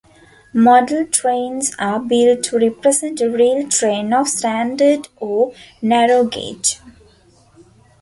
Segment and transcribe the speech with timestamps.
[0.55, 6.79] Model trains are built to represent a real train of standard or narrow gauge.